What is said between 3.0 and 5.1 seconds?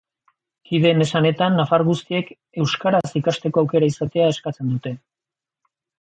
ikasteko aukera izatea eskatzen dute.